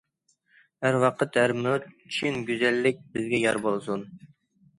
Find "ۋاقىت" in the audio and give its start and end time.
1.03-1.37